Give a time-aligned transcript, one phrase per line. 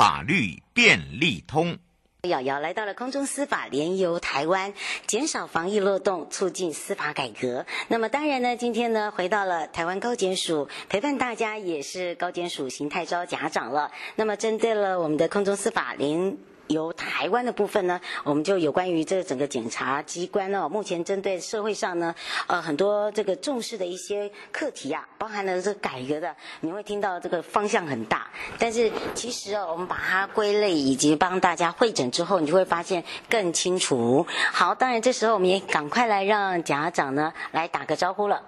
[0.00, 1.76] 法律便利通，
[2.22, 4.72] 瑶瑶来到了空中司法联游台湾，
[5.06, 7.66] 减少防疫漏洞，促进司法改革。
[7.88, 13.92] 那么当然呢，今天呢回到了台湾高检署，陪伴大家也是高检署邢太昭检长了。
[14.16, 16.38] 那么针对了我们的空中司法联。
[16.70, 22.14] 由台湾的部分呢，我们就有关于这整个检察机关呢，目前针对社会上呢，
[22.46, 34.24] 呃，很多这个重视的一些课题啊，包含了这个改革的，你会听到这个方向很大，但是其实哦，我们把它归类以及帮大家会诊之后，你就会发现更清楚。
[34.52, 38.40] 好，当然这时候我们也赶快来让检长呢来打个招呼了。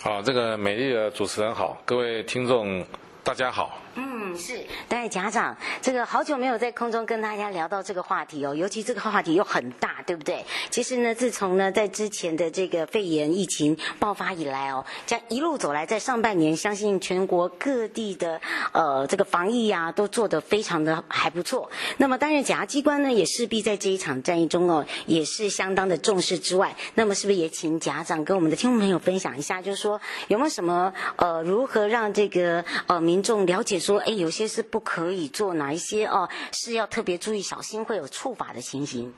[0.00, 2.84] 好，这个美丽的主持人好，各位听众
[3.24, 3.76] 大家好。
[4.00, 10.44] 嗯，是，但是家长，这个好久没有在空中跟大家聊到这个话题哦，尤其这个话题又很大，对不对？
[10.70, 21.68] 其实呢，自从呢在之前的这个肺炎疫情爆发以来哦，这样一路走来，在上半年，相信全国各地的呃这个防疫啊，都做得非常的还不错。
[21.96, 33.76] 那么，当然检察机关呢，也势必在这一场战役中哦，也是相当的重视之外，那么是不是也请家长跟我们的听众朋友分享一下，就是说有没有什么呃如何让这个呃民众了解？
[33.88, 39.14] 说哎，有些是不可以做，哪一些哦是要特别注意小心，会有触法的情形。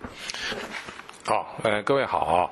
[1.24, 2.48] 好，呃，各位好啊。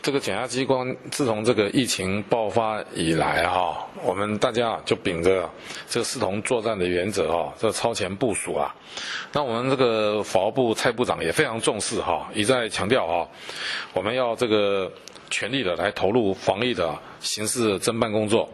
[0.00, 5.46] 这个检察机关自从这个疫情爆发以来哈，我们大家就秉着
[5.90, 8.74] 这个视同作战的原则啊，这超前部署啊。
[9.32, 13.28] 那我们这个法务部蔡部长也非常重视哈，一再强调啊，
[13.92, 14.90] 我们要这个
[15.28, 18.48] 全力的来投入防疫的刑事侦办工作。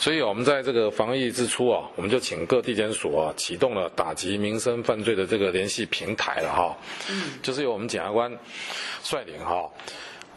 [0.00, 6.74] 所以，我们在这个防疫之初啊，我们就请各地检署啊，启动了打击民生犯罪的这个联系平台了哈。
[7.10, 7.38] 嗯。
[7.42, 8.34] 就是由我们检察官
[9.02, 9.68] 率领哈，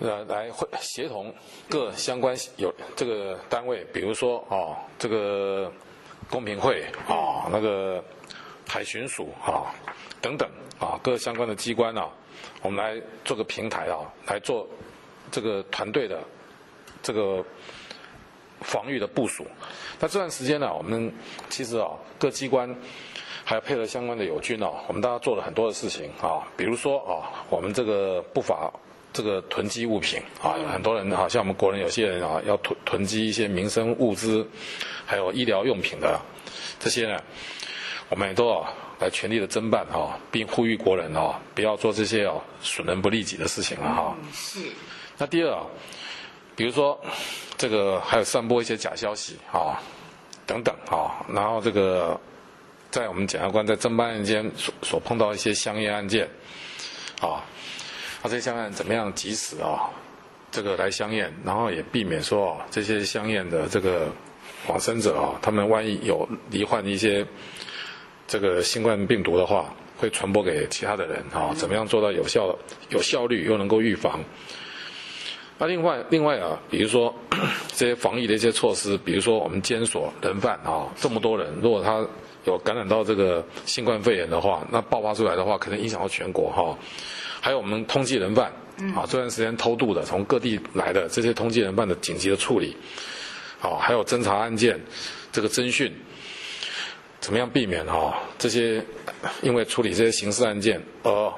[0.01, 1.33] 呃，来会协同
[1.69, 5.71] 各相关有这个单位，比如说啊，这个
[6.29, 8.03] 公平会啊，那个
[8.67, 9.73] 海巡署啊
[10.19, 10.45] 等等
[10.77, 12.09] 啊，各相关的机关啊，
[12.61, 14.67] 我们来做个平台啊，来做
[15.31, 16.19] 这个团队的
[17.01, 17.41] 这个。
[18.63, 19.45] 防御的部署，
[19.99, 21.13] 那这段时间呢，我们
[21.49, 22.73] 其实啊，各机关
[23.43, 28.71] 还有配合相关的友军啊，我们大家做了很多的事情啊，比如说啊，我们这个不法
[29.11, 34.47] 这个囤积物品啊，很多人啊，像我们国人有些人啊，要囤囤积一些民生物资，
[35.05, 36.19] 还有医疗用品的
[36.79, 37.21] 这些呢，
[38.09, 44.15] 我们也都啊来全力的侦办啊，并呼吁国人啊，不要做这些啊损人不利己的事情了哈。
[44.33, 44.59] 是。
[45.17, 45.63] 那第二啊。
[46.55, 47.01] 比如说，
[47.57, 49.81] 这个还有散播一些假消息啊，
[50.45, 52.19] 等等啊，然后这个
[52.91, 56.27] 在我们检察官在侦办案件所所碰到一些相验案件，
[57.21, 57.43] 啊，
[58.21, 59.89] 那这些相验怎么样及时啊，
[60.51, 64.07] 这个来相验，然后也避免说这些相验的这个
[64.67, 67.25] 往生者啊，他们万一有罹患一些
[68.27, 72.55] 这个新冠病毒的话，会传播给其他的人啊，怎么样做到有效、
[72.89, 74.19] 有效率又能够预防？
[75.59, 77.13] 那另外，另外啊，比如说
[77.75, 82.05] 这些防疫的一些措施，比如说我们监所人犯啊，这么多人，如果他
[82.45, 86.77] 有感染到这个新冠肺炎的话，那爆发出来的话，可能影响到全国哈。
[87.39, 88.51] 还有我们通缉人犯
[88.95, 92.75] 啊，这段时间偷渡的，从各地来的这些通缉人犯的紧急的处理，
[93.61, 94.79] 啊，还有侦查案件
[95.31, 95.93] 这个侦讯，
[97.19, 98.83] 怎么样避免哈这些
[99.43, 101.31] 因为处理这些刑事案件而。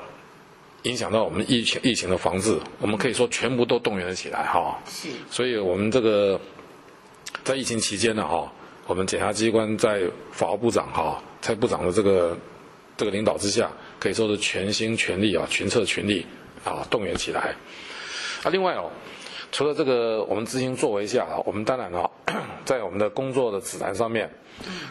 [0.86, 4.80] 影响到我们疫情疫情的防治，我们可以说全部都动员了起来哈。
[4.88, 5.10] 是。
[5.30, 6.40] 所以我们这个
[7.44, 8.52] 在疫情期间呢哈，
[8.88, 12.38] 我们检察机关在法务部长哈蔡部长的这个
[12.96, 16.26] 这个领导之下，可以说是全心全力啊，群策群力
[16.64, 17.56] 啊，动员起来。
[18.44, 18.92] 啊，另外哦，
[19.52, 22.10] 除了这个我们执行作为下啊，我们当然啊，
[22.64, 24.30] 在我们的工作的指南上面。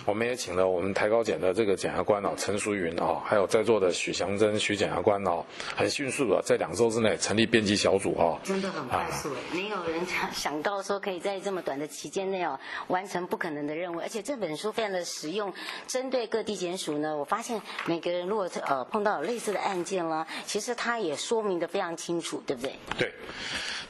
[0.06, 5.44] 我们也请了我们台高检的这个检察官啊，陈淑云啊，还有在座的许祥珍许检察官啊，
[5.76, 15.52] 很迅速的在两周之内成立编辑小组啊，真的很快速，没有人想想到说可以在这么短的期间内哦完成不可能的任务，而且这本书非常的实用，
[15.86, 22.72] 针对各地检署呢，我发现每个人如果呃碰到有类似的案件了，其实他也说明的非常清楚，对不对？
[22.98, 23.12] 对，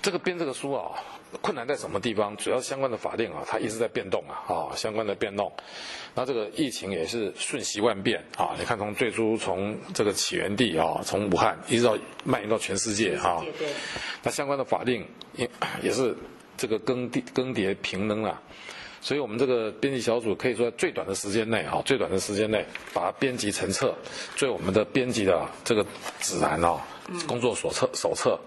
[0.03, 0.93] 这个编这个书书啊，
[1.41, 2.37] 困难在什么地方？
[2.37, 5.53] 主要相关的法令啊，它一直在变动啊，啊，相关的变动。
[6.15, 8.55] 那这个疫情也是瞬息万变啊！
[8.59, 13.45] 你看，从最初从这个起源地啊，从武汉一直到蔓延到全世界哈。
[13.59, 13.69] 对。
[14.23, 15.05] 那相关的法令
[15.37, 15.51] 也
[15.83, 16.17] 也是
[16.57, 18.41] 这个更迭更迭平更啊。
[19.01, 22.65] 所以我们这个编辑小组可以说在最短的时间内啊，最短的时间内
[22.95, 23.95] 把它编辑成册，
[24.37, 25.85] 作为我们的编辑的这个
[26.21, 26.81] 指南啊，
[27.27, 28.39] 工作手册手册，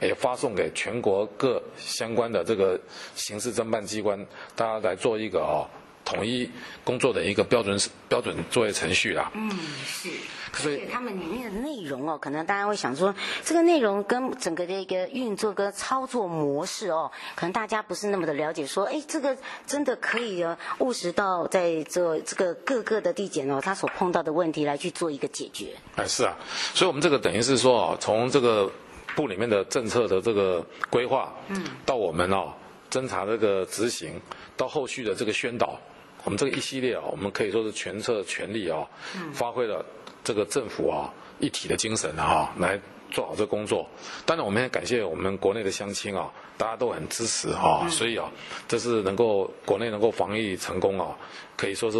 [0.00, 2.78] 也发送给全国各相关的这个
[3.14, 4.18] 刑事侦办机关，
[4.54, 5.66] 大家来做一个哦。
[6.06, 6.46] 统一
[6.84, 7.80] 工作的一个标准
[8.10, 9.32] 标准作业程序啦。
[9.32, 9.50] 嗯，
[9.86, 10.10] 是。
[10.52, 13.12] 所以他们里面的内容哦，可能大家会想说，
[13.42, 18.66] 这个内容跟整个的一个运作跟操作模式哦，可能大家不是那么的了解。
[18.66, 19.34] 说，哎，这个
[19.66, 25.74] 真的可以呃务实到在这这个各个的地点哦，他所碰到的问题来去做一个解决。
[25.96, 26.36] 哎，是啊。
[26.74, 28.70] 所以我们这个等于是说哦，从这个
[29.14, 32.52] 部里面的政策的这个规划，嗯，到我们哦
[32.90, 34.20] 侦查这个执行，
[34.56, 35.78] 到后续的这个宣导。
[36.24, 38.86] 我们这个一系列啊，我们可以说是全策全力啊，
[39.34, 39.84] 发挥了
[40.24, 42.80] 这个政府啊一体的精神啊，来
[43.10, 43.86] 做好这个工作。
[44.24, 48.32] 当然，我们也感谢我们国内的乡亲啊，大家都很支持啊，所以啊，
[48.66, 51.14] 这是能够国内能够防疫成功啊，
[51.56, 51.98] 可以说是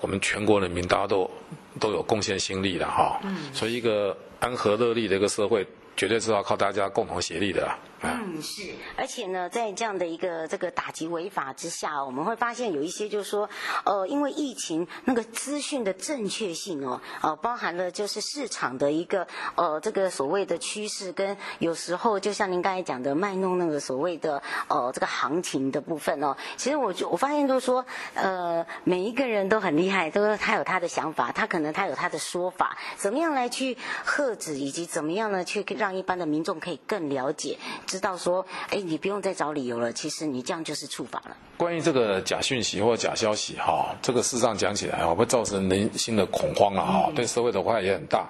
[0.00, 1.30] 我们全国人民大家都
[1.78, 3.20] 都有贡献心力的哈。
[3.24, 5.66] 嗯所以一个安和乐利的一个社会。
[5.96, 7.68] 绝对是要靠大家共同协力的。
[8.02, 13.48] 嗯，是，而且呢，在这样的一个这个打击违法之下，我们会发现有一些就是说，
[13.84, 27.84] 呃，因为疫情那个资讯的正确性哦，呃，包含了就是市场的一个呃这个所谓的趋势，跟有时候就像您刚才讲的卖弄那个所谓的呃这个行情的部分哦，其实我就我发现就是说，
[28.14, 33.76] 呃，每一个人都很厉害，都是他有他的想法，他可能他有他的说法，怎么样来去
[34.06, 35.66] 遏止，以及怎么样呢去。
[35.76, 41.36] 让一般的民众可以更了解，知道说，哎，你不用再找理由了，其实你这样就是触法了。
[41.56, 48.28] 关于这个假讯息或假消息，哈，这个事实上讲起来啊，会造成人心的恐慌了，哈、嗯，对社会的危害也很大。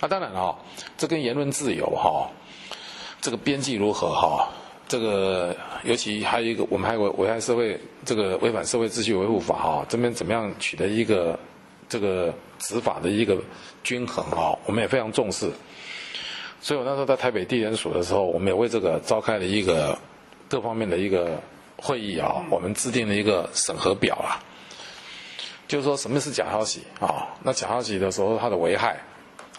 [0.00, 0.54] 那当然啊，
[0.98, 2.30] 这跟言论自由，哈，
[3.20, 4.48] 这个边际如何，哈，
[4.86, 11.38] 这个尤其还有一个，我们还有危害社会，这个违反社会秩序维护法，哈，这边怎么样取得一个
[11.88, 13.38] 这个执法的一个
[13.82, 15.50] 均衡，哈，我们也非常重视。
[16.60, 19.96] 所以我那时候在台北地检署的时候，我们也为这个召开了一个
[20.48, 21.38] 各方面的一个
[21.76, 24.42] 会议啊，我们制定了一个审核表啊，
[25.68, 27.28] 就是说什么是假消息啊？
[27.42, 28.98] 那假消息的时候它的危害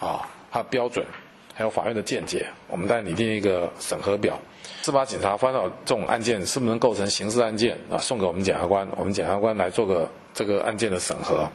[0.00, 1.06] 啊，它的标准，
[1.54, 4.38] 还有法院的见解，我们再拟定一个审核表。
[4.82, 7.96] 司法警察翻到这种案件是不是能构成刑事案件啊？
[7.96, 11.48] 送给我们检察官，我们检察官来做个这个案件的审核，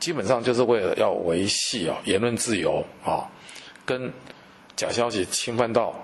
[0.00, 3.30] 基本上就是为了要维系啊言论自由啊，
[3.84, 4.12] 跟。
[4.80, 5.94] 假消息侵犯到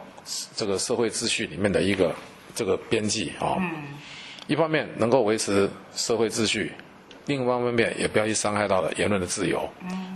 [0.55, 2.14] 这个社会秩序里面的一个
[2.55, 3.56] 这个边际啊，
[4.46, 6.70] 一方面能够维持社会秩序，
[7.25, 9.67] 另一方面也不要去伤害到了言论的自由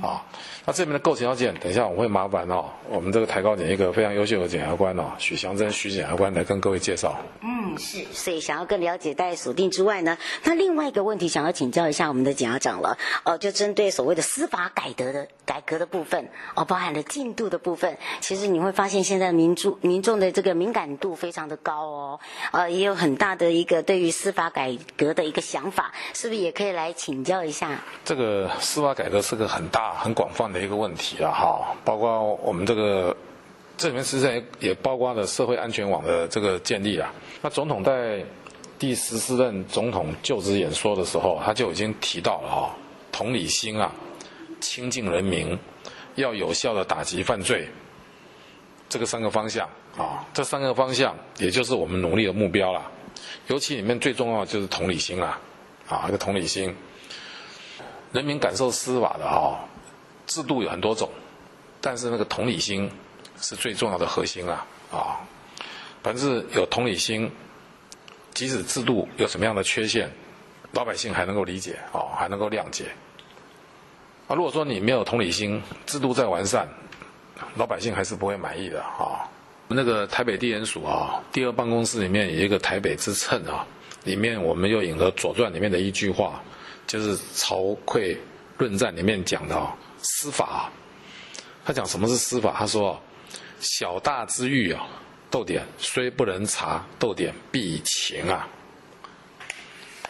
[0.02, 0.20] 啊。
[0.70, 7.18] 那这边的构成要件，等一下我会麻烦哦，我们这个台高检一个非常优秀的检察官哦，许祥珍许检察官来跟各位介绍。
[7.42, 22.20] 嗯，是，所以想要更了解在锁定之外呢，那另外一个问题想要请教一下我们的检察长了，呃，就针对所谓的司法改革的改革的部分，哦，包含了进度的部分，其实你会发现现在民众民众的这个敏感度非常的高哦，
[22.52, 27.82] 呃，也有很大的一个对于司法改革的一个想法，是不是也可以来请教一下？
[28.04, 33.16] 这个司法改革是个很大很广泛的一个问题了哈，包括我们这个。
[33.76, 37.10] 这里面实际上也也包括了社会安全网的这个建立啊。
[37.40, 38.22] 那总统在
[38.78, 42.76] 第十四任总统就职演说的时候，他就已经提到了哈，
[43.10, 43.90] 同理心啊，
[44.60, 45.58] 亲近人民，
[46.16, 47.66] 要有效的打击犯罪，
[48.86, 52.82] 这个三个方向啊，这三个方向也就是我们努力的目标了。
[53.46, 55.38] 尤其里面最重要就是同理心了，
[55.88, 56.76] 啊，一个同理心，
[58.12, 59.58] 人民感受司法的哈，
[60.30, 61.10] 制度有很多种，
[61.82, 62.90] 但是那个同理心。
[63.42, 64.66] 是最重要的核心啊！
[64.92, 65.16] 啊，
[66.02, 67.32] 凡是有同理心，
[68.34, 70.10] 即使制度有什么样的缺陷，
[70.72, 72.84] 老百姓还能够理解啊，还能够谅解。
[74.28, 76.68] 啊，如果说你没有同理心，制度再完善，
[77.54, 79.24] 老百姓还是不会满意的啊。
[79.68, 83.66] 那个台北地检署啊，第二办公室里面有一个台北之秤啊，
[84.04, 86.42] 里面我们又引了《左传》里面的一句话，
[86.86, 88.18] 就是曹刿
[88.58, 90.70] 论战里面讲的啊，司法，
[91.64, 92.54] 他讲什么是司法？
[92.58, 93.00] 他说。
[93.62, 94.88] 小大之欲啊，
[95.30, 98.48] 逗点虽不能察，逗点必以情啊。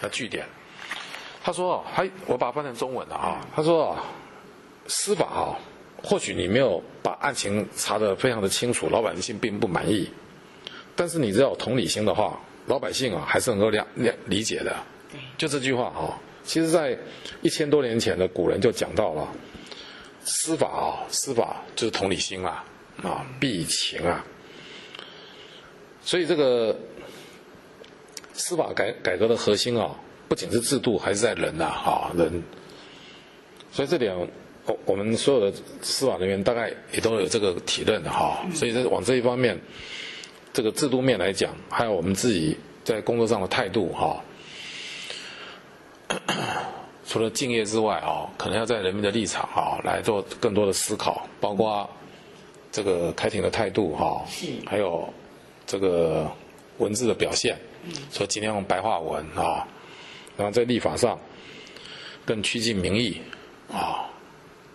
[0.01, 0.47] 要句点，
[1.43, 3.99] 他说：“还我把它翻成中文了啊。”他说
[4.87, 5.59] ：“司法啊，
[6.01, 10.09] 或许你没有把案情查得非常的清楚，老百姓并不满意，
[10.95, 14.77] 但是你只要有同理心的话，老百姓啊还是能够谅谅理解的。
[15.37, 16.97] 就这句话啊，其实在
[17.43, 19.27] 一千多年前的古人就讲到了，
[20.25, 22.65] 司法啊，司法就是同理心啊，
[23.03, 24.25] 啊，必以情啊。
[26.03, 26.77] 所以这个
[28.33, 29.95] 司法改改革的核心啊，
[30.29, 32.43] 不仅是制度，还是在人呐，啊，人。
[33.73, 34.15] 所以这点，
[34.67, 38.45] 我我们所有的司法人员大概也都有这个体认的哈。
[38.55, 39.59] 所以在往这一方面，
[40.53, 44.23] 这个制度面来讲，还有我们自己在工作上的态度哈。
[47.11, 51.91] 除了敬业之外啊，可能要在人民的立场啊来做更多的思考，包括
[52.71, 54.25] 这个开庭的态度哈，
[54.65, 55.13] 还有
[55.67, 56.31] 这个
[56.79, 57.59] 文字的表现，
[58.13, 59.67] 说尽量用白话文啊，
[60.37, 61.19] 然后在立法上
[62.25, 63.21] 更趋近民意。
[63.73, 64.07] 啊，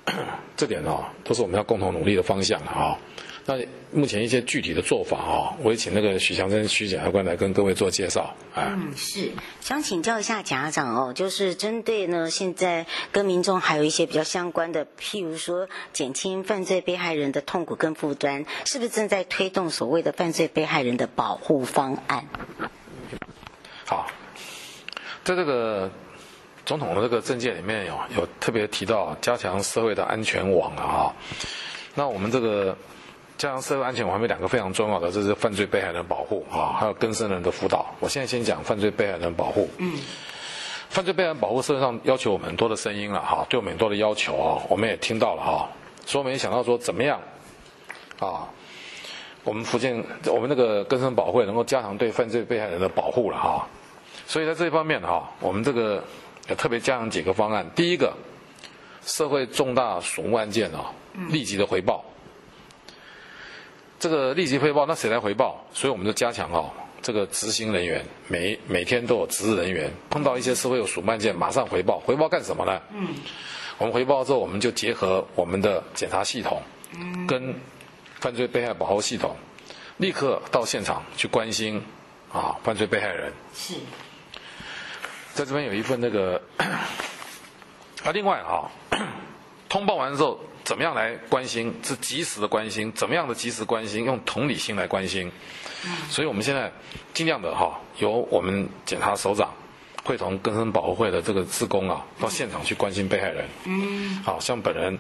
[0.58, 3.00] 这点啊，都是我们要共同努力的方向啊。
[3.46, 3.56] 那
[3.92, 8.36] 目前一些具体的做法啊，我也请那个许祥生许检察官来跟各位做介绍。
[8.56, 9.30] 嗯，是
[9.62, 22.28] 想请教一下家长哦，就是针对呢，现在跟民众还有一些比较相关的，譬如说减轻犯罪被害人的痛苦跟负担，是不是正在推动所谓的犯罪被害人的保护方案？
[23.86, 24.08] 好，
[25.24, 25.92] 在这个。
[26.66, 31.14] 总统的这个政见里面有有特别提到加强社会的安全网啊，
[31.94, 32.75] 那我们这个
[33.38, 37.94] 加强社会安全网还有两个非常重要的，这是犯罪被害人保护啊，还有更生人的辅导。
[38.00, 39.70] 我现在先讲犯罪被害人保护。
[39.77, 39.98] 嗯，
[40.89, 45.70] 犯罪被害人保护社会上要求我们很多的声音了哈，对我们很多的要求啊，我们也听到了哈，
[46.06, 47.20] 所以我们也想到说怎么样
[48.20, 48.48] 啊，
[49.44, 53.68] 我们福建我们那个更生保会能够加强对犯罪被害人的保护了哈，
[54.25, 56.04] 所以在这一方面哈，我们这个。
[56.48, 57.65] 要特别加强几个方案。
[57.75, 58.13] 第一个，
[59.01, 60.94] 社会重大损物案件啊，
[61.32, 62.06] 立即的回报。
[64.00, 65.66] 这个立即汇报，那谁来回报？
[65.74, 66.70] 所以我们就加强哦，
[67.02, 72.00] 这个执行人员每每天都有值日人员，碰到一些社会有损害案件，马上回报。
[72.00, 72.82] 回报干什么呢？
[72.94, 73.08] 嗯，
[73.78, 76.62] 我们回报之后，我们就结合我们的检查系统，
[77.28, 77.56] 跟
[78.20, 79.36] 犯罪被害保护系统，
[79.98, 81.82] 立刻到现场去关心
[82.32, 83.32] 啊犯罪被害人。
[83.54, 83.75] 是。
[85.34, 88.72] 在这边有一份那个，啊，另外哈，
[89.68, 91.74] 通报完之后，怎么样来关心？
[91.84, 94.04] 是及时的关心，怎么样的及时关心？
[94.04, 95.32] 用同理心来关心。
[96.10, 96.72] 所以我们现在
[97.14, 99.54] 尽量的哈，由我们检察首长
[100.04, 103.46] 会同根生保护会的这个志工啊，到现场去关心被害人。
[103.66, 104.22] 嗯。
[104.24, 104.98] 好像本人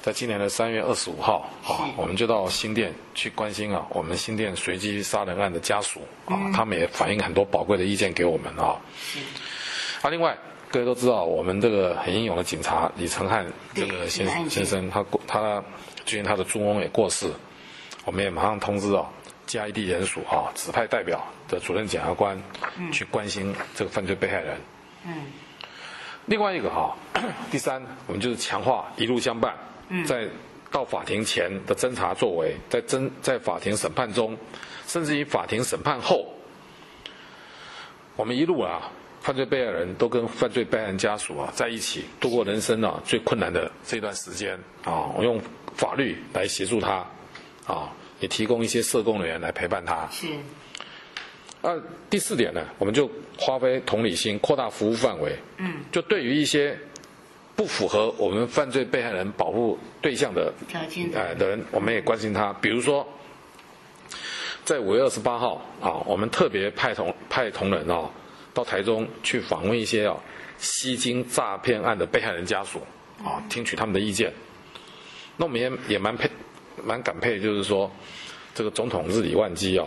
[0.00, 8.78] 在今年的三月二十五号啊，我们就到新店去关心啊，我们新店随机杀人案的家属啊，他们也反映很多宝贵的意见给我们啊。
[10.02, 10.38] 啊，另外，
[10.72, 15.60] 各位都知道，我们这个很英勇的警察李承汉这个先先生，他过他
[16.06, 17.28] 最近他的猪翁也过世，
[18.04, 19.04] 我们也马上通知哦，
[19.48, 22.40] 嘉义地检署啊，指派代表的主任检察官
[22.92, 24.56] 去关心这个犯罪被害人。
[25.06, 25.12] 嗯。
[26.26, 26.96] 另外一个哈，
[27.50, 29.52] 第三，我们就是强化一路相伴，
[30.06, 30.28] 在
[30.70, 34.38] 到法庭前的侦查作为，在侦在法庭审判中，
[34.86, 36.32] 甚至于法庭审判后，
[38.14, 38.88] 我们一路啊。
[39.20, 45.40] 犯罪被害人都跟犯罪被害人家属啊在一起度过人生啊最困难的这段时间啊，我用
[45.76, 47.06] 法律来协助他
[47.66, 50.08] 啊，也提供一些社工人员来陪伴他。
[50.10, 50.26] 是。
[51.62, 51.74] 啊，
[52.08, 53.10] 第四点呢，我们就
[53.46, 55.36] 发挥同理心，扩大服务范围。
[55.58, 55.74] 嗯。
[55.92, 56.78] 就对于一些
[57.54, 62.54] 不符合我们犯罪被害人保护对象的条件哎的人，我们也关心他。
[62.54, 63.06] 比如说，
[64.64, 68.10] 在五月二十八号啊，我们特别派同派同仁啊。
[68.52, 70.16] 到台中去访问一些啊
[70.58, 72.80] 吸金诈骗案的被害人家属
[73.24, 74.32] 啊，听取他们的意见。
[75.36, 76.30] 那我们也也蛮佩
[76.84, 77.90] 蛮感佩，就是说
[78.54, 79.86] 这个总统日理万机啊，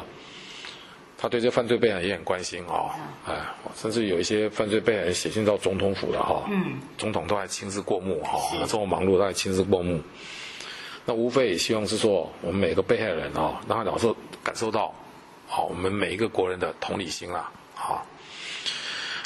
[1.18, 2.96] 他对这犯罪被害人也很关心啊，
[3.28, 3.36] 哎，
[3.76, 6.50] 甚至有一些犯罪被害人写信到总统府的哈，
[6.98, 10.02] 总统都还亲自过目哈，这么忙碌都还亲自过目。
[11.06, 14.08] 那无非也希望是说，我们每个被害人啊，让他老是
[14.42, 14.94] 感受到，
[15.48, 18.06] 好，我们每一个国人的同理心啦，好。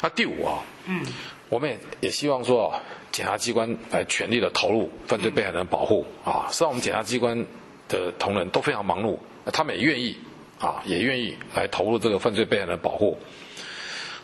[0.00, 1.04] 那第五啊，嗯，
[1.48, 2.72] 我们也也希望说，
[3.10, 6.46] 检察机关来全力的投入犯罪被害人的保护啊。
[6.48, 7.46] 实际上，我们检察机关
[7.88, 9.18] 的同仁都非常忙碌，
[9.52, 10.16] 他们也愿意
[10.60, 13.18] 啊，也愿意来投入这个犯罪被害人的保护。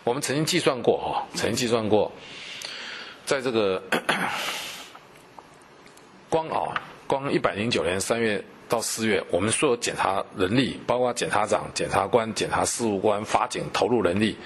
[0.04, 2.12] 我们曾经计算过哈，曾经计算过，
[3.24, 3.82] 在这个
[6.28, 14.36] 光啊，光一百零九年三月到四月，我们所有检察人力，包括检察长、检察官、检察事务官、法警投入人力。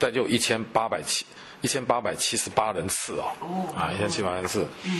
[0.00, 1.26] 但就一千八百七
[1.60, 4.64] 一千八百七十八人次哦，啊一千七百人次。
[4.84, 4.92] 嗯，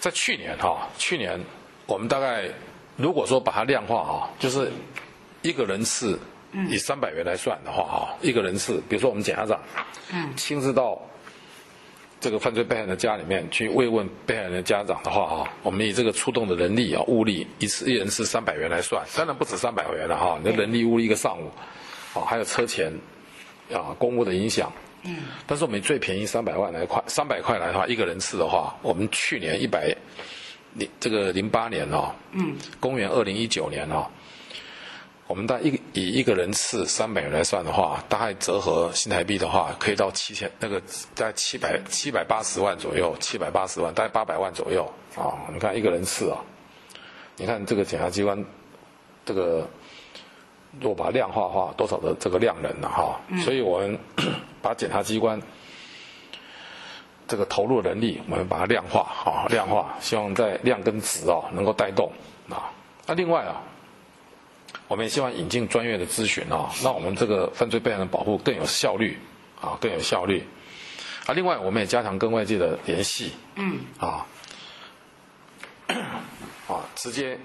[0.00, 1.40] 在去年哈，去年
[1.86, 2.50] 我们大概
[2.96, 4.72] 如果说把它量化啊，就是
[5.42, 6.18] 一个人次
[6.68, 9.60] 以三百元来算的话哈，一个人次，比如说我们检察长，
[10.10, 11.00] 嗯，亲自到
[12.20, 21.48] 这个犯罪被害人的家里面去慰问被害人的家长的话啊，我们以这个出动的人力啊、物力，一次一人是三百元来算，当然不止三百元了哈，你的人力物力一个上午，
[22.18, 22.92] 啊，还有车钱，
[23.72, 24.72] 啊，公务的影响，
[25.04, 29.94] 嗯，但是我们最便宜三百万来块，三百块来的话，一个人次的话，我们去年一百
[30.74, 34.04] 零这个零八年哦，嗯，公元二零一九年哦。
[35.28, 40.80] 我们大概一以一个人次三百元来算的话，大概折合新台币的话，可以到七千那个
[41.14, 45.36] 大概七百七百八十万左右，七百八十万，大概八百万左右啊。
[45.52, 46.38] 你看一个人次啊，
[47.36, 48.42] 你看这个检察机关，
[49.26, 49.68] 这个
[50.80, 53.20] 如果把它量化的话，多少的这个量人了哈。
[53.44, 53.98] 所以我们
[54.62, 55.38] 把检察机关
[57.26, 62.10] 这个投入的能力，我们把它量化啊，量化，希望在量跟值啊能够带动
[62.48, 62.72] 啊。
[63.06, 63.60] 那另外啊。
[64.86, 69.18] 我们也希望引进专业的咨询啊，让我们这个犯罪被害人保护更有效率
[69.60, 70.42] 啊，更有效率。
[71.26, 74.24] 啊，另外我们也加强跟外界的联系，嗯，啊，
[76.66, 77.38] 啊，直接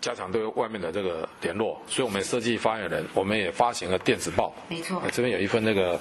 [0.00, 1.80] 加强对外面的这个联络。
[1.86, 5.00] 所以我们设计发言人，我们也发行了电子报，没错。
[5.12, 6.00] 这边有一份那个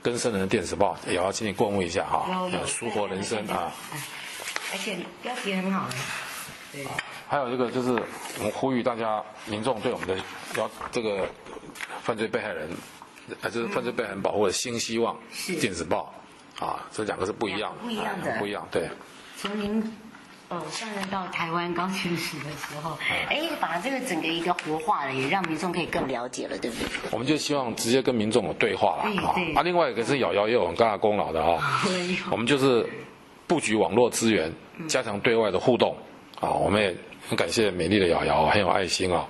[0.00, 2.26] 更生人的电子报，也要请你过目一下哈，
[2.64, 3.70] 舒活人生啊。
[4.72, 5.86] 而且标题很好。
[6.72, 6.86] 对。
[7.28, 7.90] 还有这个就是，
[8.38, 10.16] 我们呼吁大家民众对我们的
[10.56, 11.28] 要这个
[12.00, 12.66] 犯罪被害人，
[13.42, 15.14] 呃，就是犯罪被害人保护的新希望
[15.60, 16.10] 电子报，
[16.58, 18.88] 啊，这两个是不一样的，不一样的，不一样，对。
[19.36, 19.94] 从您
[20.48, 22.96] 呃上任到台湾刚去世的时候，
[23.28, 26.88] 哎，把这个整个一个活化了，也让民众可以更了解了，对不对？
[27.10, 31.82] 我们就希望直接跟民众有对话了，啊，啊，另外一个是瑶瑶也有很大的功劳的啊，
[32.30, 32.88] 我们就是
[33.46, 34.50] 布局网络资源，
[34.88, 35.94] 加强对外的互动，
[36.40, 36.96] 啊，我们也。
[37.28, 39.28] 很感谢美丽的瑶瑶，很有爱心啊！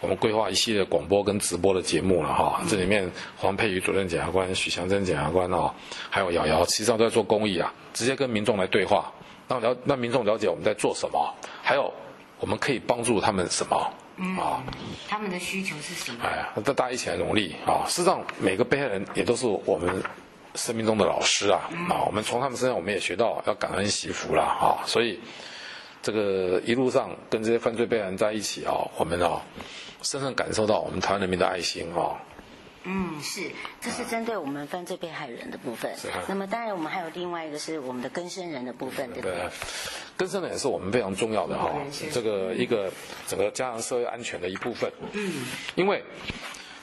[0.00, 2.62] 我们规划一系列广播跟直播的节目了哈。
[2.68, 5.74] 这里面黄佩瑜主任检察官、许祥珍检察官哦，
[6.08, 9.12] 还有瑶瑶，实际上都在做公益啊，直接跟民众来对话，
[9.48, 11.92] 让了让民众了解我们在做什么，还有
[12.38, 13.76] 我们可以帮助他们什么
[14.40, 14.62] 啊？
[15.08, 16.18] 他们的需求是什么？
[16.22, 17.82] 哎，那大家一起来努力啊！
[17.88, 20.00] 事实上，每个被害人也都是我们
[20.54, 21.68] 生命中的老师啊！
[21.88, 24.86] 啊，我们从他们身上我们也学到要感恩惜福了啊！
[24.86, 25.18] 所以。
[26.02, 29.42] 这个一路上跟这些犯罪被害人在一起啊，我们啊
[30.02, 32.20] 深深感受到我们台湾人民的爱心啊。
[32.84, 35.94] 嗯，是，这是针对我们犯罪被害人的部分。
[35.98, 36.08] 是。
[36.26, 39.36] 那么当然，我们还有另外一个是我们的更生人的部分，对不对？
[39.36, 39.50] 对。
[40.16, 41.70] 更生人也是我们非常重要的哈，
[42.10, 42.90] 这个一个
[43.26, 44.90] 整个加强社会安全的一部分。
[45.12, 45.44] 嗯。
[45.74, 46.02] 因为。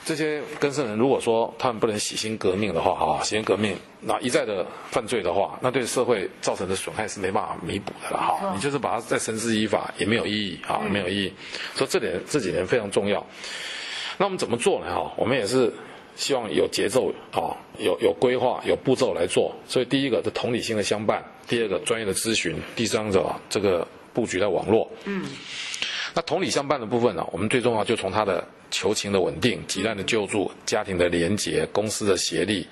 [0.07, 8.53] 这些更生人，如果说他们不能洗心革命的话，啊，洗心革命，那一再的犯罪的话，那对社会造成的损害是没办法弥补的了，哈。
[8.55, 11.33] 你就是把它再绳之以法，也没有意义，啊，没有意义。
[11.75, 13.21] 所以这点这几年非常重要。
[14.17, 14.95] 那我们怎么做呢？
[14.95, 15.73] 哈，我们也是
[16.15, 19.53] 希望有节奏，啊，有有规划、有步骤来做。
[19.67, 24.89] 所以第一个是同理心的相伴，第二个专业的咨询，第三个这个布局的网络。
[25.03, 25.25] 嗯。
[26.13, 28.41] 那同理相伴的部分呢，我们最重要就从他的。
[28.69, 32.67] 求情的稳定、急难的救助、家庭的联结、公司的协力，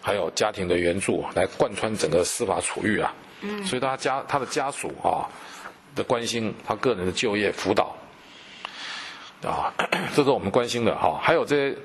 [0.00, 3.14] 还有家庭的援助，来贯穿整个司法处遇啊。
[3.40, 3.64] 嗯。
[3.64, 5.26] 所以他家他的家属啊
[5.94, 7.96] 的关心，他个人的就业辅导
[9.42, 9.72] 啊，
[10.14, 11.18] 这是我们关心的哈。
[11.22, 11.76] 还有这些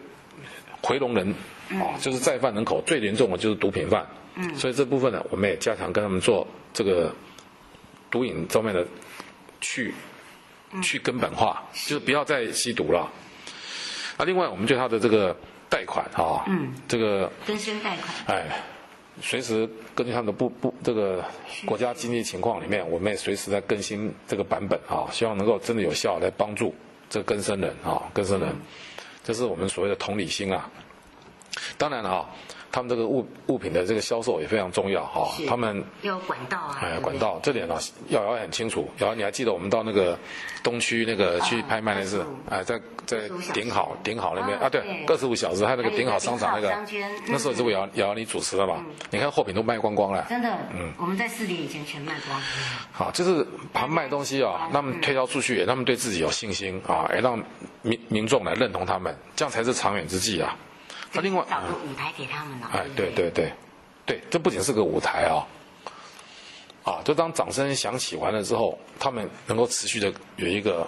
[0.82, 1.34] 回笼人
[1.72, 4.06] 啊，就是再犯人口最严重的就是毒品犯。
[4.36, 4.56] 嗯。
[4.56, 7.14] 所以这部分呢，我们也加强跟他们做这个
[8.12, 8.86] 毒瘾方面的
[9.60, 9.94] 去
[10.84, 13.12] 去根本化，就是不要再吸毒了。
[14.18, 15.36] 那、啊、另外，我们对他的这个
[15.70, 18.62] 贷款哈，嗯，这个更新贷款，哎，
[19.22, 21.24] 随时根据他们的不不这个
[21.66, 26.74] 国家经济情况里面，我们也随时在更新这个版本啊，希望能够真的有效来帮助
[27.10, 28.56] 这个更生人啊，更生人，
[29.24, 30.70] 这是我们所谓的同理心啊。
[31.78, 32.30] 当然了啊。
[32.76, 38.86] 他们这个物物品的这个销售也非常重要哈，他们有管道啊，哎，管道这点呢，瑶瑶很清楚。
[38.98, 40.20] 瑶瑶，你还记得我们到那个
[40.62, 42.26] 东区那个去拍卖那次？
[42.50, 46.78] 哎，在在顶好顶好那边啊，对，二十五小时还有那个顶好商场那个，
[47.28, 48.84] 那时候是不是瑶瑶你主持的嘛？
[49.10, 52.38] 你看货品都卖光光了，真的，嗯，我们在四点以前全卖光。
[52.92, 57.42] 好，就是他们卖东西啊，他们推销出去，他们对自己有信心啊，也让
[57.84, 60.58] 民民众来认同他们，这样才是长远之计啊。
[61.16, 62.70] 那另外找个舞台给他们了。
[62.74, 63.52] 哎，对对对，
[64.06, 65.48] 对，这不仅是个舞台啊，
[66.84, 70.88] 啊，就当掌声响起完了之后，他们能够持续的有一个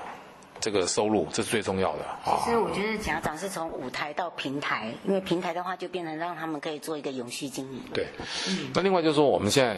[0.59, 2.41] 这个收入，这是最重要的啊。
[2.43, 7.81] 其实我觉得家长是从舞台到平台，因为平台的话就变成让他们可以做一个永续经营。
[7.93, 8.07] 对，
[8.47, 8.69] 嗯。
[8.73, 9.77] 那另外就是说，我们现在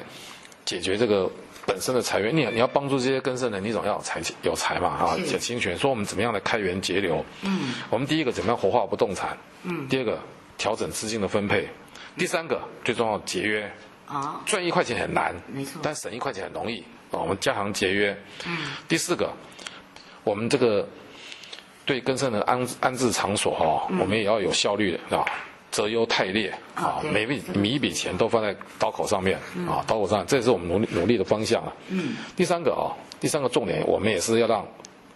[0.65, 1.29] 解决这个
[1.65, 5.77] 本身的财源，你你要帮助这些根生人，你总要有财有财嘛啊，有侵权。
[5.77, 7.23] 说我们怎么样来开源节流？
[7.41, 9.37] 嗯，我们第一个怎么样活化不动产？
[9.63, 10.19] 嗯，第二个
[10.59, 11.67] 调整资金的分配，
[12.15, 13.71] 第三个最重要节约。
[14.05, 16.79] 啊，赚一块钱很难，没错，但省一块钱很容易
[17.11, 17.17] 啊。
[17.21, 18.15] 我们加强节约。
[18.45, 19.31] 嗯，第四个，
[20.23, 20.87] 我们这个
[21.85, 25.25] 对更生的安安置场所哈，我们也要有效率的啊。
[25.71, 31.71] 择优汰劣啊，每笔每一笔钱都放在刀口上面啊，刀口上，这是我们努力努力的方向啊。
[31.89, 32.17] 嗯。
[32.35, 34.67] 第三个啊，第三个重点，我们也是要让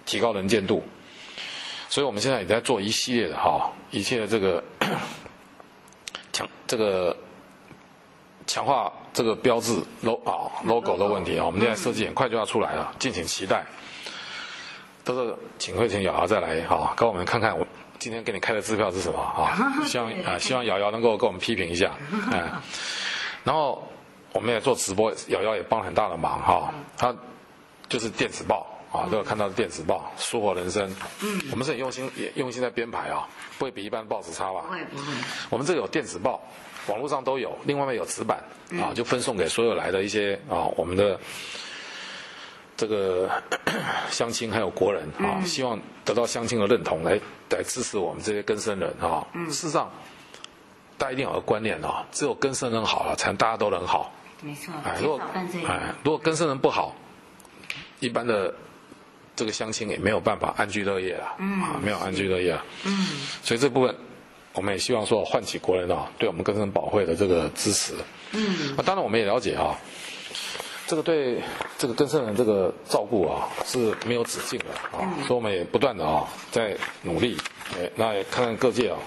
[0.06, 0.84] 提高能见度，
[1.89, 4.63] 所以我们现在也在做一系列的哈，一切的这个
[6.34, 7.15] 强这个
[8.46, 13.65] 强化这个标志 logo 啊 logo 的问题啊，我们现在设计很快就要出来了，敬请期待。
[15.06, 17.65] 都是请会请瑶瑶再来哈，跟我们看看我。
[18.00, 19.56] 今天给你开的支票是什么啊？
[19.86, 21.91] 希望 啊，希望瑶瑶能够跟我们批评一下，
[22.32, 22.50] 嗯，
[23.43, 23.88] 然后
[24.34, 26.74] 我们也做直播，瑶瑶也帮很大的忙哈。
[26.98, 27.15] 他
[27.88, 30.88] 就是电子报啊，都有看到的电子报《书活人生》。
[31.21, 33.27] 嗯，我们是很用心，也用心在编排啊，
[33.58, 34.62] 不会比一般报纸差吧？
[34.67, 35.06] 不会不会。
[35.49, 36.41] 我们这有电子报，
[36.88, 38.38] 网络上都有，另外面有纸板
[38.79, 41.19] 啊，就分送给所有来的一些啊，我们的。
[42.75, 43.29] 这个
[44.10, 47.19] 乡亲还有国人啊，希望得到乡亲的认同，来
[47.51, 49.25] 来支持我们这些根生人啊。
[49.34, 49.91] 嗯事实上，
[50.97, 54.12] 大家一定要有个观念啊，只有根生人好了，才能大家都能好。
[54.41, 54.73] 没错。
[54.84, 55.21] 哎，如果
[55.67, 56.95] 哎，如果根生人不好，
[57.99, 58.53] 一般的
[59.36, 61.26] 这个乡亲也没有办法安居乐业了。
[61.38, 62.65] 啊，没有安居乐业了。
[62.86, 63.08] 嗯。
[63.43, 63.96] 所以这部分，
[64.54, 67.93] 我们也希望说唤起国人啊，对我们根生保会的这个支持。
[68.32, 68.76] 嗯。
[68.86, 69.76] 当然，我们也了解啊。
[70.86, 71.41] 这个对
[71.78, 77.38] 这个根生人这个照顾啊是没有止境的啊，所以我们也不断的啊在努力，
[77.78, 79.00] 哎，那也看看各界啊，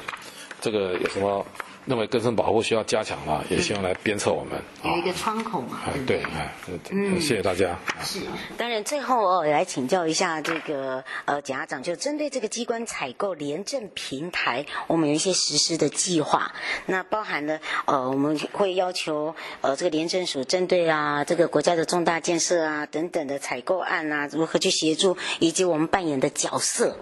[0.61, 1.45] 这个有什么。
[1.87, 4.61] 认为更生保护需要加强了，也希望来鞭策我们。
[4.85, 5.79] 有一个窗口嘛？
[6.07, 6.53] 对，哎，
[6.91, 7.79] 嗯，谢谢大家。
[8.03, 8.21] 是，
[8.57, 16.53] 当然最后哦，来请教一下这个呃检察长，就针对这个机关采购廉政平台，我们有一些实施的计划。
[16.87, 26.99] 那包含了呃，我们会要求呃这个廉政署针对啊这个国家的重大建设啊等等的采购案啊，如何去协助，以及我们扮演的角色。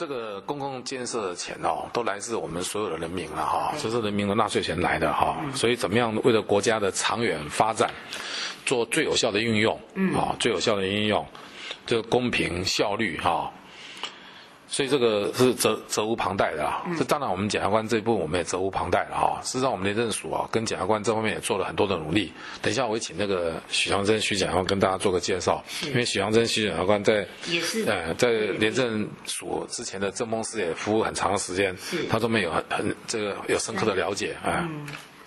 [0.00, 7.90] 这个公共建设的钱哦，都来自我们所有的人民了哈，这是人民的纳税钱来的哈，所以怎么样为了国家的长远发展，
[8.64, 9.78] 做最有效的运用，
[10.16, 11.22] 啊，最有效的运用，
[11.84, 13.52] 这个公平效率哈。
[14.70, 16.86] 所以这个是责责无旁贷的啊！
[16.96, 19.40] 这当然，我们检察官这一部分我们也责无旁贷了哈。
[19.42, 22.32] 事实上，我们廉政署啊，跟检察官这方面也做了很多的努力。
[22.62, 31.76] 等一下，我会请那个许祥珍许检察官跟大家做个介绍，因为许祥珍许检察官在也是呃在廉政署之前的政风司也服务很长的时间，
[32.08, 34.68] 他都没有很很这个有深刻的了解啊。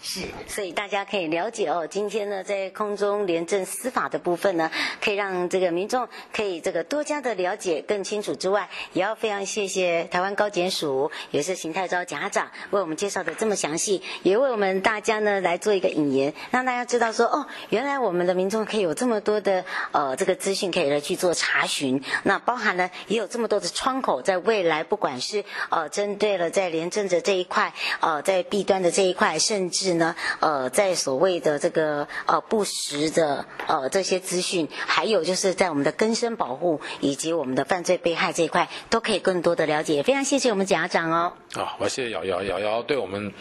[0.05, 1.87] 是，所以大家可以了解哦。
[1.89, 4.69] 今天呢，在空中廉政司法的部分呢，
[5.01, 19.63] 可以让这个民众可以这个多加的了解更清楚之外，也要非常谢谢台湾高检署，也是邢泰钊检察长为我们介绍的这么详细，也为我们大家呢来做一个引言，让大家知道说哦，原来我们的民众可以有这么多的
[19.93, 22.03] 呃这个资讯可以来去做查询。
[22.23, 29.92] 那包含了也有这么多的窗口，在未来不管是呃针对了在廉政的这一块，呃在弊端的这一块，甚至。
[29.93, 40.03] 呢，呃，在所谓的这个呃不实的呃这些资讯，还有就是在我们的更生保护以及我们的犯罪被害这一块，都可以更多的了解。
[40.03, 41.33] 非常谢谢我们检察长哦。
[41.55, 43.33] 啊，我谢谢瑶瑶，瑶瑶对我们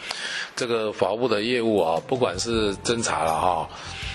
[0.55, 3.69] 这个法务部的业务啊，不管是侦查了哈，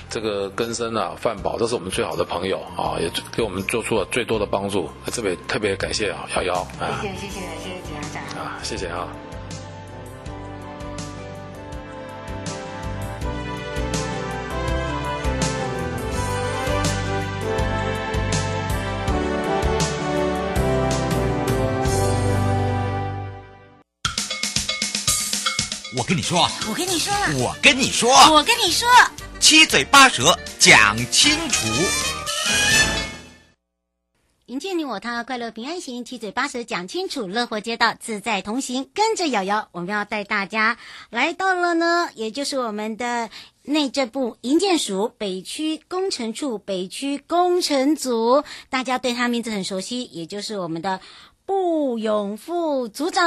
[0.09, 4.89] 这个根生啊、范保，都是我们最好的朋友啊，也给我们做出了最多的帮助。
[5.07, 6.67] 特别特别感谢啊，瑶瑶。
[7.03, 8.45] 谢谢谢谢谢谢检察长。
[8.45, 9.09] 啊，谢谢啊。
[25.99, 28.89] 我跟你说，我跟你说，我跟你说，我跟你说，
[29.41, 31.67] 七嘴八舌讲清楚。
[34.47, 38.89] 迎接你我他，快乐平安行，七嘴八舌讲清楚，乐活街道自在同行。
[38.95, 40.79] 跟着瑶瑶，我们要带大家
[41.11, 43.29] 来到了呢，也就是我们的
[43.63, 51.01] 内政部营建署北区工程处北区工程组，大家对他名字很熟悉，也就是我们的。
[51.49, 53.25] 布永副组长，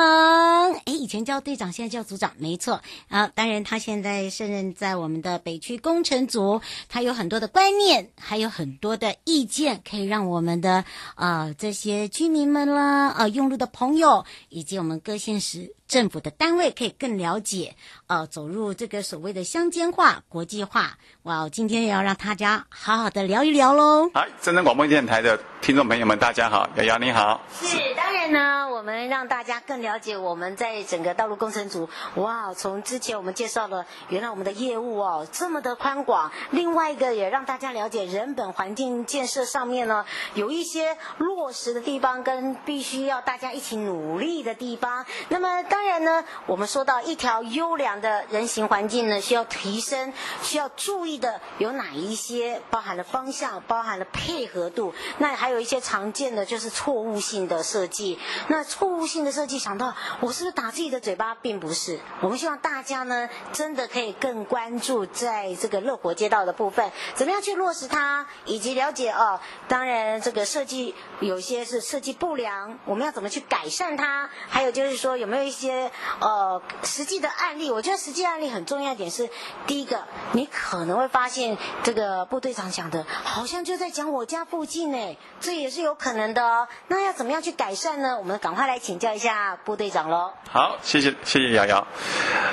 [0.86, 3.26] 哎，以前叫队长，现在叫组长，没错啊。
[3.34, 15.74] 当然，他现在胜任在我们的北区工程组，他有很多的观念，还有很多的意见，可以让我们的啊、这些居民们啦，啊、呃、用路的朋友，以及我们各县市。
[15.92, 17.76] 政府的单位可以更了解，
[18.08, 20.98] 呃，走入这个所谓的乡间化、国际化。
[21.24, 24.10] 哇，今天也要让大家好好的聊一聊喽。
[24.14, 27.42] 好，正声广播电台的听众朋友们，大家好，瑶瑶你好。
[27.52, 31.90] 是，当然呢，我们让大家更了解我们在整个道路工程组。
[32.16, 36.32] 哇，从之前我们介绍了，原来我们的业务哦这么的宽广。
[36.52, 45.06] 另外一个也让大家了解人本环境建设上面呢，有一些落实的地方跟必须要大家一起努力的地方。
[45.28, 50.14] 那么当当然呢，我们说到一条优良的人行环境呢，需要提升，
[50.44, 52.62] 需要注意的有哪一些？
[52.70, 54.94] 包含了方向，包含了配合度。
[55.18, 58.20] 那还有一些常见的就是错误性的设计。
[58.48, 61.34] 那错误性的设计，想到我是不是打自己的嘴巴？
[61.34, 62.00] 并不是。
[62.22, 69.40] 我们希望大家呢，真的可以更关注在这个乐活街道的部分，怎么样去落实它，以及了解哦。
[69.68, 74.30] 当然，这个设计有些是设计不良，我们要怎么去改善它？
[74.48, 75.71] 还有就是说，有没有一些
[76.20, 77.72] 呃实际的案例？
[77.72, 79.30] 我觉得实际案例很重要一点是，
[79.68, 80.04] 第一个，
[80.34, 86.68] 你可能会发现这个部队长讲的，好像就在讲我家附近呢，这也是有可能的哦。
[86.88, 88.18] 那要怎么样去改善呢？
[88.18, 90.34] 我们赶快来请教一下部队长喽。
[90.50, 91.88] 好，谢谢谢谢瑶瑶。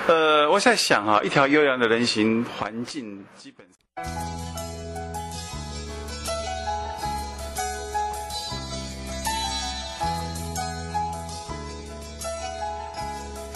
[0.07, 3.67] 呃，我在想啊，一条优良的人行环境，基本